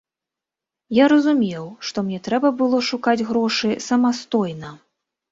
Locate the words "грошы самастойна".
3.33-4.73